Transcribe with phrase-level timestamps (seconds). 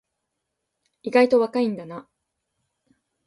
[1.03, 2.09] 意外と若いんだな